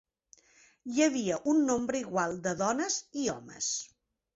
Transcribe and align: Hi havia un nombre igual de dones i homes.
Hi 0.93 1.03
havia 1.07 1.39
un 1.55 1.61
nombre 1.69 2.03
igual 2.07 2.37
de 2.49 2.59
dones 2.67 3.03
i 3.27 3.33
homes. 3.39 3.75